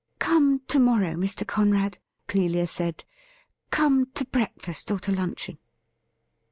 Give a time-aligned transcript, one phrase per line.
[0.19, 1.45] 'Come to mon ow, Mr.
[1.45, 3.05] Conrad,' Clelia said.'
[3.79, 5.59] Come to breakfast or to luncheon.'